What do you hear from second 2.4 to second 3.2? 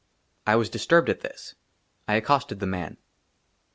THE MAN.